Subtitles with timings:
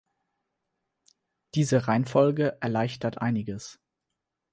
[1.53, 3.79] Diese Reihenfolge erleichtert einiges.